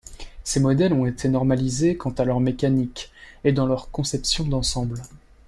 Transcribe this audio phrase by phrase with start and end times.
[0.43, 3.11] Ces modèles ont été normalisées quant à leur mécanique
[3.43, 4.99] et dans leur conception d'ensemble.